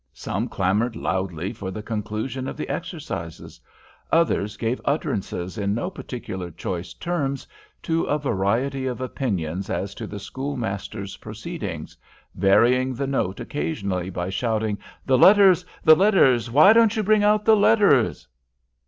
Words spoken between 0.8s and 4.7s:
loudly for the conclusion of the exercises; others